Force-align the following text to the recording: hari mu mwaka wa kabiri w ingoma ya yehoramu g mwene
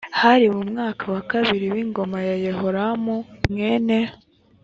hari 0.21 0.45
mu 0.55 0.63
mwaka 0.71 1.03
wa 1.13 1.21
kabiri 1.31 1.65
w 1.73 1.75
ingoma 1.83 2.17
ya 2.27 2.35
yehoramu 2.45 3.15
g 3.23 3.25
mwene 3.53 3.99